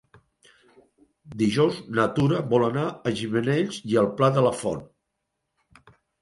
Dijous 1.41 1.77
na 1.99 2.05
Tura 2.15 2.39
vol 2.53 2.65
anar 2.69 2.85
a 2.87 3.13
Gimenells 3.19 3.79
i 3.93 4.01
el 4.05 4.09
Pla 4.23 4.31
de 4.39 4.45
la 4.49 4.55
Font. 4.63 4.83